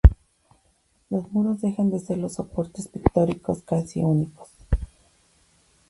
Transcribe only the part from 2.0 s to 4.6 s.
los soportes pictóricos casi únicos.